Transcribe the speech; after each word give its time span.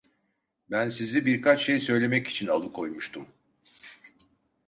Ben 0.71 0.89
sizi, 0.89 1.25
birkaç 1.25 1.63
şey 1.65 1.79
söylemek 1.79 2.27
için 2.27 2.47
alıkoymuştum… 2.47 3.27